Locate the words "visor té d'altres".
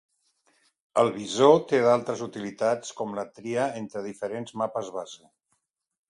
1.17-2.23